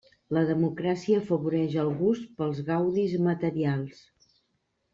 La 0.35 0.41
democràcia 0.51 1.19
afavoreix 1.23 1.75
el 1.83 1.93
gust 2.01 2.25
pels 2.41 2.63
gaudis 2.71 3.15
materials. 3.29 4.05